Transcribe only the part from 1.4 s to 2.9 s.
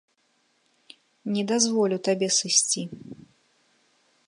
дазволю табе сысці.